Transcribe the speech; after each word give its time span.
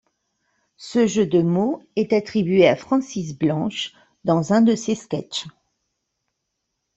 Ce 0.77 1.05
jeu 1.05 1.27
de 1.27 1.43
mots 1.43 1.83
est 1.95 2.11
attribué 2.11 2.67
à 2.67 2.75
Francis 2.75 3.37
Blanche 3.37 3.93
dans 4.23 4.51
un 4.51 4.61
de 4.63 4.73
ses 4.73 4.95
sketches. 4.95 5.45